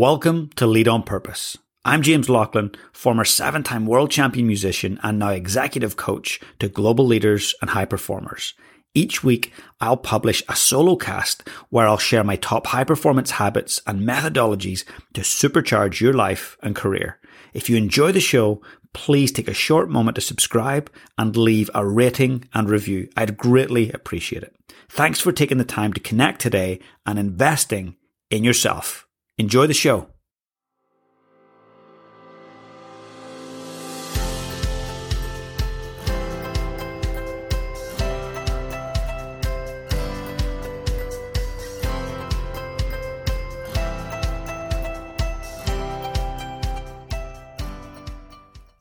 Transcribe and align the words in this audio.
Welcome 0.00 0.48
to 0.56 0.66
Lead 0.66 0.88
on 0.88 1.02
Purpose. 1.02 1.58
I'm 1.84 2.00
James 2.00 2.30
Laughlin, 2.30 2.74
former 2.90 3.26
seven 3.26 3.62
time 3.62 3.84
world 3.84 4.10
champion 4.10 4.46
musician 4.46 4.98
and 5.02 5.18
now 5.18 5.28
executive 5.28 5.96
coach 5.96 6.40
to 6.58 6.70
global 6.70 7.04
leaders 7.04 7.54
and 7.60 7.68
high 7.68 7.84
performers. 7.84 8.54
Each 8.94 9.22
week, 9.22 9.52
I'll 9.78 9.98
publish 9.98 10.42
a 10.48 10.56
solo 10.56 10.96
cast 10.96 11.46
where 11.68 11.86
I'll 11.86 11.98
share 11.98 12.24
my 12.24 12.36
top 12.36 12.68
high 12.68 12.84
performance 12.84 13.32
habits 13.32 13.82
and 13.86 14.08
methodologies 14.08 14.84
to 15.12 15.20
supercharge 15.20 16.00
your 16.00 16.14
life 16.14 16.56
and 16.62 16.74
career. 16.74 17.18
If 17.52 17.68
you 17.68 17.76
enjoy 17.76 18.10
the 18.10 18.20
show, 18.20 18.62
please 18.94 19.30
take 19.30 19.48
a 19.48 19.52
short 19.52 19.90
moment 19.90 20.14
to 20.14 20.22
subscribe 20.22 20.90
and 21.18 21.36
leave 21.36 21.68
a 21.74 21.86
rating 21.86 22.48
and 22.54 22.70
review. 22.70 23.10
I'd 23.18 23.36
greatly 23.36 23.92
appreciate 23.92 24.44
it. 24.44 24.56
Thanks 24.88 25.20
for 25.20 25.30
taking 25.30 25.58
the 25.58 25.64
time 25.64 25.92
to 25.92 26.00
connect 26.00 26.40
today 26.40 26.80
and 27.04 27.18
investing 27.18 27.96
in 28.30 28.44
yourself. 28.44 29.06
Enjoy 29.40 29.66
the 29.66 29.72
show. 29.72 30.06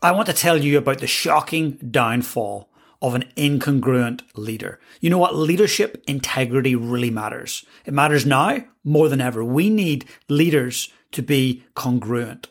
I 0.02 0.11
want 0.11 0.25
to 0.25 0.33
tell 0.33 0.57
you 0.57 0.77
about 0.77 0.97
the 0.97 1.07
shocking 1.07 1.77
downfall 1.89 2.68
of 3.02 3.16
an 3.16 3.26
incongruent 3.35 4.21
leader. 4.35 4.80
You 4.99 5.09
know 5.09 5.17
what? 5.17 5.35
Leadership 5.35 6.03
integrity 6.08 6.76
really 6.76 7.09
matters. 7.09 7.66
It 7.85 7.94
matters 7.94 8.25
now 8.25 8.66
more 8.84 9.09
than 9.09 9.22
ever. 9.22 9.44
We 9.44 9.70
need 9.70 10.05
leaders 10.27 10.91
to 11.12 11.22
be 11.22 11.63
congruent. 11.75 12.48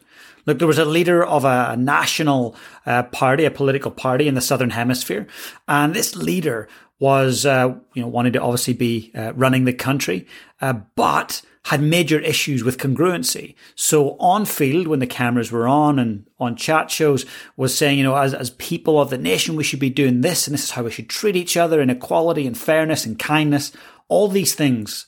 Look, 0.46 0.58
there 0.58 0.66
was 0.66 0.78
a 0.78 0.84
leader 0.86 1.22
of 1.22 1.44
a 1.44 1.76
national 1.76 2.56
uh, 2.86 3.02
party, 3.02 3.44
a 3.44 3.50
political 3.50 3.90
party 3.90 4.26
in 4.26 4.34
the 4.34 4.40
southern 4.40 4.70
hemisphere, 4.70 5.26
and 5.66 5.92
this 5.92 6.16
leader 6.16 6.68
was, 6.98 7.46
uh, 7.46 7.74
you 7.94 8.02
know, 8.02 8.08
wanted 8.08 8.32
to 8.32 8.42
obviously 8.42 8.74
be 8.74 9.12
uh, 9.14 9.32
running 9.34 9.64
the 9.64 9.72
country, 9.72 10.26
uh, 10.60 10.72
but 10.96 11.42
had 11.64 11.82
major 11.82 12.18
issues 12.20 12.64
with 12.64 12.78
congruency. 12.78 13.54
So 13.74 14.16
on 14.18 14.46
field, 14.46 14.88
when 14.88 15.00
the 15.00 15.06
cameras 15.06 15.52
were 15.52 15.68
on 15.68 15.98
and 15.98 16.26
on 16.38 16.56
chat 16.56 16.90
shows, 16.90 17.26
was 17.56 17.76
saying, 17.76 17.98
you 17.98 18.04
know, 18.04 18.16
as, 18.16 18.32
as 18.32 18.50
people 18.50 19.00
of 19.00 19.10
the 19.10 19.18
nation, 19.18 19.54
we 19.54 19.64
should 19.64 19.78
be 19.78 19.90
doing 19.90 20.22
this 20.22 20.46
and 20.46 20.54
this 20.54 20.64
is 20.64 20.70
how 20.70 20.82
we 20.82 20.90
should 20.90 21.10
treat 21.10 21.36
each 21.36 21.56
other 21.56 21.80
in 21.80 21.90
equality 21.90 22.46
and 22.46 22.56
fairness 22.56 23.04
and 23.04 23.18
kindness. 23.18 23.70
All 24.08 24.28
these 24.28 24.54
things, 24.54 25.06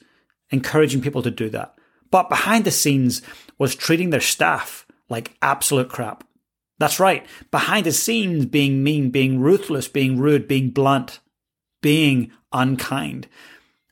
encouraging 0.50 1.00
people 1.00 1.22
to 1.22 1.30
do 1.30 1.48
that. 1.50 1.74
But 2.10 2.28
behind 2.28 2.64
the 2.64 2.70
scenes 2.70 3.22
was 3.56 3.74
treating 3.74 4.10
their 4.10 4.20
staff 4.20 4.86
like 5.08 5.36
absolute 5.40 5.88
crap. 5.88 6.24
That's 6.78 7.00
right. 7.00 7.26
Behind 7.50 7.86
the 7.86 7.92
scenes, 7.92 8.46
being 8.46 8.82
mean, 8.82 9.10
being 9.10 9.40
ruthless, 9.40 9.88
being 9.88 10.18
rude, 10.18 10.48
being 10.48 10.70
blunt, 10.70 11.20
being 11.80 12.30
unkind 12.52 13.28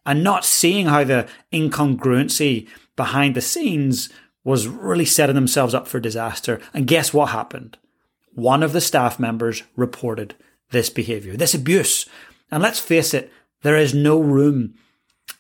and 0.05 0.25
not 0.25 0.45
seeing 0.45 0.87
how 0.87 1.05
the 1.05 1.29
incongruency 1.53 2.67
behind 2.97 3.35
the 3.35 3.41
scenes 3.41 4.09
was 4.45 4.67
really 4.67 5.05
setting 5.05 5.35
themselves 5.35 5.75
up 5.75 5.87
for 5.87 6.01
disaster. 6.01 6.61
And 6.73 6.87
guess 6.87 7.13
what 7.13 7.31
happened? 7.31 7.77
One 8.35 8.63
of 8.63 8.73
the 8.73 8.81
staff 8.81 9.19
members 9.19 9.63
reported 9.77 10.35
this 10.71 10.91
behavior, 10.91 11.37
this 11.37 11.55
abuse. 11.55 12.09
And 12.51 12.63
let's 12.63 12.81
face 12.81 13.13
it, 13.13 13.33
there 13.63 13.77
is 13.77 13.93
no 13.93 14.19
room 14.19 14.75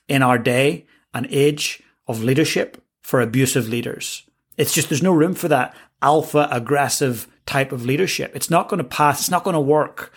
in 0.09 0.23
our 0.23 0.39
day 0.39 0.87
and 1.15 1.27
age 1.31 1.83
of 2.07 2.23
leadership 2.23 2.83
for 3.01 3.21
abusive 3.21 3.69
leaders. 3.69 4.25
It's 4.57 4.75
just 4.75 4.89
there's 4.89 5.03
no 5.03 5.15
room 5.15 5.35
for 5.35 5.49
that 5.49 5.75
alpha 6.03 6.49
aggressive 6.51 7.27
type 7.47 7.73
of 7.73 7.87
leadership. 7.87 8.33
It's 8.35 8.51
not 8.51 8.69
going 8.69 8.79
to 8.79 8.85
pass. 8.85 9.21
It's 9.21 9.31
not 9.31 9.45
going 9.45 9.55
to 9.55 9.61
work. 9.61 10.13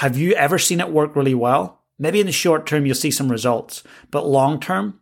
Have 0.00 0.16
you 0.16 0.32
ever 0.32 0.58
seen 0.58 0.80
it 0.80 0.88
work 0.88 1.14
really 1.14 1.34
well? 1.34 1.82
Maybe 1.98 2.20
in 2.20 2.26
the 2.26 2.32
short 2.32 2.64
term, 2.64 2.86
you'll 2.86 2.94
see 2.94 3.10
some 3.10 3.30
results, 3.30 3.82
but 4.10 4.26
long 4.26 4.58
term, 4.58 4.98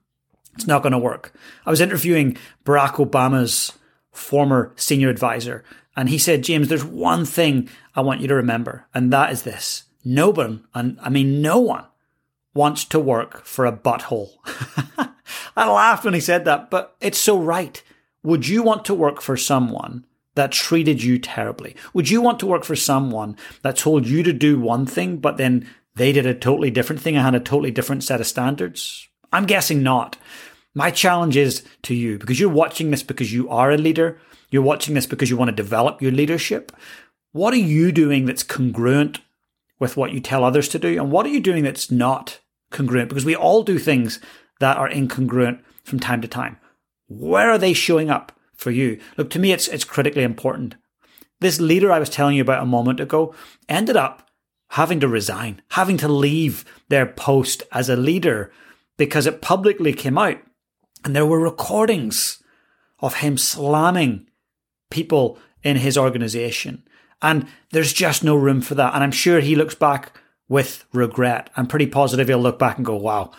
it's 0.57 0.67
not 0.67 0.83
going 0.83 0.93
to 0.93 0.99
work. 0.99 1.33
I 1.65 1.71
was 1.71 1.81
interviewing 1.81 2.37
Barack 2.65 2.95
Obama's 2.95 3.79
former 4.11 4.73
senior 4.75 5.09
advisor, 5.09 5.63
and 5.97 6.09
he 6.09 6.19
said, 6.19 6.43
James, 6.43 6.67
there's 6.67 6.85
one 6.85 7.25
thing 7.25 7.69
I 7.95 8.01
want 8.01 8.23
you 8.23 8.27
to 8.27 8.35
remember, 8.35 8.89
and 8.93 9.13
that 9.13 9.31
is 9.31 9.43
this. 9.43 9.85
No 10.05 10.31
one, 10.31 10.65
and 10.75 10.99
I 11.01 11.11
mean 11.11 11.41
no 11.41 11.61
one, 11.61 11.85
wants 12.53 12.85
to 12.87 12.99
work 12.99 13.45
for 13.45 13.67
a 13.67 13.73
butthole. 13.73 14.31
I 15.57 15.71
laughed 15.71 16.05
when 16.05 16.15
he 16.15 16.19
said 16.19 16.45
that, 16.47 16.71
but 16.71 16.97
it's 17.01 17.19
so 17.19 17.39
right. 17.39 17.81
Would 18.25 18.49
you 18.49 18.65
want 18.65 18.85
to 18.87 18.95
work 18.95 19.21
for 19.21 19.37
someone 19.37 20.07
that 20.39 20.53
treated 20.53 21.03
you 21.03 21.19
terribly? 21.19 21.75
Would 21.95 22.11
you 22.11 22.23
want 22.23 22.39
to 22.41 22.47
work 22.47 22.63
for 22.63 22.77
someone 22.77 23.37
that 23.63 23.77
told 23.77 24.07
you 24.07 24.23
to 24.23 24.33
do 24.33 24.61
one 24.61 24.87
thing, 24.87 25.17
but 25.17 25.37
then 25.37 25.69
they 25.97 26.13
did 26.13 26.27
a 26.27 26.35
totally 26.35 26.71
different 26.71 27.03
thing 27.03 27.17
and 27.17 27.25
had 27.25 27.35
a 27.35 27.41
totally 27.41 27.73
different 27.73 28.05
set 28.05 28.21
of 28.21 28.27
standards? 28.27 29.09
I'm 29.33 29.47
guessing 29.47 29.83
not. 29.83 30.17
My 30.75 30.93
challenge 30.93 31.37
is 31.37 31.65
to 31.83 31.95
you 31.95 32.19
because 32.19 32.39
you're 32.39 32.49
watching 32.49 32.93
this 32.93 33.03
because 33.03 33.33
you 33.33 33.49
are 33.49 33.73
a 33.73 33.77
leader. 33.77 34.21
You're 34.51 34.63
watching 34.63 34.95
this 34.95 35.07
because 35.07 35.29
you 35.29 35.37
want 35.37 35.49
to 35.49 35.57
develop 35.57 36.01
your 36.01 36.13
leadership. 36.13 36.71
What 37.33 37.53
are 37.53 37.57
you 37.57 37.91
doing 37.91 38.25
that's 38.25 38.45
congruent 38.45 39.21
with 39.81 39.97
what 39.97 40.13
you 40.13 40.21
tell 40.21 40.45
others 40.45 40.69
to 40.69 40.79
do? 40.79 41.01
And 41.01 41.11
what 41.11 41.27
are 41.27 41.31
you 41.31 41.41
doing 41.41 41.65
that's 41.65 41.91
not 41.91 42.39
congruent? 42.71 43.09
Because 43.09 43.25
we 43.25 43.35
all 43.35 43.65
do 43.65 43.77
things 43.77 44.21
that 44.61 44.77
are 44.77 44.89
incongruent 44.89 45.63
from 45.83 45.99
time 45.99 46.23
to 46.23 46.29
time. 46.29 46.59
Where 47.09 47.51
are 47.51 47.59
they 47.59 47.73
showing 47.73 48.09
up 48.09 48.38
for 48.59 48.71
you? 48.71 49.01
Look, 49.17 49.31
to 49.31 49.39
me, 49.39 49.53
it's, 49.53 49.69
it's 49.69 49.85
critically 49.85 50.25
important. 50.25 50.75
This 51.41 51.61
leader 51.61 51.91
I 51.91 51.99
was 51.99 52.11
telling 52.11 52.37
you 52.37 52.43
about 52.43 52.63
a 52.63 52.67
moment 52.67 53.01
ago 53.01 53.35
ended 53.69 53.97
up 53.97 54.29
having 54.73 55.01
to 55.01 55.09
resign, 55.09 55.63
having 55.71 55.97
to 55.99 56.09
leave 56.09 56.65
their 56.89 57.07
post 57.07 57.63
as 57.73 57.89
a 57.89 57.97
leader 57.97 58.53
because 58.99 59.27
it 59.27 59.41
publicly 59.41 59.95
came 59.95 60.19
out 60.19 60.39
and 61.05 61.15
there 61.15 61.25
were 61.25 61.41
recordings 61.41 62.43
of 62.99 63.15
him 63.15 63.39
slamming 63.39 64.27
people 64.91 65.39
in 65.63 65.77
his 65.77 65.97
organization. 65.97 66.83
And 67.23 67.47
there's 67.71 67.93
just 67.93 68.25
no 68.25 68.37
room 68.37 68.61
for 68.61 68.75
that. 68.75 68.95
And 68.95 69.03
I'm 69.03 69.13
sure 69.13 69.41
he 69.41 69.55
looks 69.55 69.75
back 69.75 70.13
with 70.49 70.85
regret. 70.93 71.51
I'm 71.57 71.67
pretty 71.67 71.87
positive 71.87 72.29
he'll 72.29 72.39
look 72.39 72.59
back 72.59 72.77
and 72.77 72.87
go, 72.87 72.97
wow, 72.97 73.33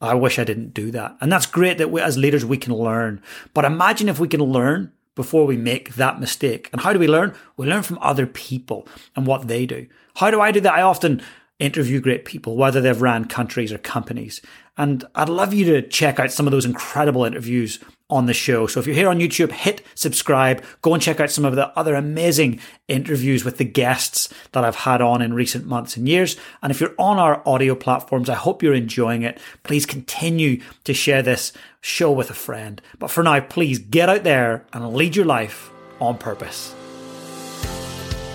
I 0.00 0.14
wish 0.14 0.38
I 0.38 0.44
didn't 0.44 0.74
do 0.74 0.90
that. 0.92 1.16
And 1.20 1.30
that's 1.32 1.46
great 1.46 1.78
that 1.78 1.90
we, 1.90 2.00
as 2.00 2.16
leaders, 2.16 2.44
we 2.44 2.56
can 2.56 2.74
learn. 2.74 3.20
But 3.52 3.64
imagine 3.64 4.08
if 4.08 4.20
we 4.20 4.28
can 4.28 4.42
learn 4.42 4.92
before 5.14 5.46
we 5.46 5.56
make 5.56 5.96
that 5.96 6.20
mistake. 6.20 6.68
And 6.72 6.82
how 6.82 6.92
do 6.92 6.98
we 7.00 7.08
learn? 7.08 7.34
We 7.56 7.66
learn 7.66 7.82
from 7.82 7.98
other 8.00 8.26
people 8.26 8.86
and 9.16 9.26
what 9.26 9.48
they 9.48 9.66
do. 9.66 9.88
How 10.16 10.30
do 10.30 10.40
I 10.40 10.52
do 10.52 10.60
that? 10.60 10.74
I 10.74 10.82
often 10.82 11.20
interview 11.58 12.00
great 12.00 12.24
people, 12.24 12.56
whether 12.56 12.80
they've 12.80 13.00
ran 13.00 13.24
countries 13.24 13.72
or 13.72 13.78
companies. 13.78 14.40
And 14.76 15.04
I'd 15.14 15.28
love 15.28 15.52
you 15.52 15.64
to 15.66 15.82
check 15.82 16.20
out 16.20 16.30
some 16.30 16.46
of 16.46 16.52
those 16.52 16.64
incredible 16.64 17.24
interviews 17.24 17.80
on 18.10 18.26
the 18.26 18.34
show. 18.34 18.66
So 18.66 18.80
if 18.80 18.86
you're 18.86 18.94
here 18.94 19.08
on 19.08 19.18
YouTube, 19.18 19.52
hit 19.52 19.82
subscribe, 19.94 20.64
go 20.80 20.94
and 20.94 21.02
check 21.02 21.20
out 21.20 21.30
some 21.30 21.44
of 21.44 21.56
the 21.56 21.68
other 21.78 21.94
amazing 21.94 22.60
interviews 22.86 23.44
with 23.44 23.58
the 23.58 23.64
guests 23.64 24.32
that 24.52 24.64
I've 24.64 24.76
had 24.76 25.02
on 25.02 25.20
in 25.20 25.34
recent 25.34 25.66
months 25.66 25.96
and 25.96 26.08
years. 26.08 26.36
And 26.62 26.70
if 26.70 26.80
you're 26.80 26.94
on 26.98 27.18
our 27.18 27.42
audio 27.46 27.74
platforms, 27.74 28.30
I 28.30 28.34
hope 28.34 28.62
you're 28.62 28.72
enjoying 28.72 29.22
it. 29.22 29.38
Please 29.62 29.84
continue 29.84 30.62
to 30.84 30.94
share 30.94 31.22
this 31.22 31.52
show 31.80 32.10
with 32.10 32.30
a 32.30 32.34
friend. 32.34 32.80
But 32.98 33.10
for 33.10 33.22
now, 33.22 33.40
please 33.40 33.78
get 33.78 34.08
out 34.08 34.24
there 34.24 34.64
and 34.72 34.94
lead 34.94 35.16
your 35.16 35.26
life 35.26 35.70
on 36.00 36.16
purpose. 36.16 36.74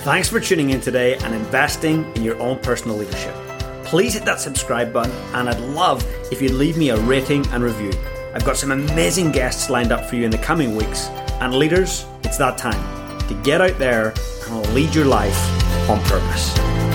Thanks 0.04 0.28
for 0.28 0.42
tuning 0.42 0.72
in 0.72 0.82
today 0.82 1.16
and 1.16 1.34
investing 1.34 2.04
in 2.18 2.24
your 2.24 2.38
own 2.42 2.60
personal 2.60 2.98
leadership. 2.98 3.34
Please 3.86 4.14
hit 4.14 4.26
that 4.26 4.42
subscribe 4.42 4.92
button, 4.92 5.14
and 5.34 5.48
I'd 5.48 5.62
love 5.62 6.06
if 6.30 6.42
you'd 6.42 6.52
leave 6.52 6.76
me 6.76 6.90
a 6.90 6.98
rating 6.98 7.48
and 7.48 7.64
review. 7.64 7.94
I've 8.34 8.44
got 8.44 8.58
some 8.58 8.72
amazing 8.72 9.32
guests 9.32 9.70
lined 9.70 9.94
up 9.94 10.04
for 10.04 10.18
you 10.18 10.26
in 10.26 10.32
the 10.32 10.38
coming 10.38 10.76
weeks. 10.76 11.08
And 11.40 11.56
leaders, 11.56 12.06
it's 12.26 12.38
that 12.38 12.58
time 12.58 12.82
to 13.30 13.34
get 13.44 13.62
out 13.62 13.80
there 13.80 14.14
and 14.50 14.74
lead 14.74 14.94
your 14.94 15.06
life 15.06 15.40
on 15.90 16.02
purpose. 16.02 16.93